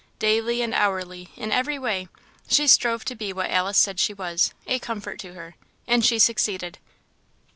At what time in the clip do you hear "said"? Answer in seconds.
3.77-3.99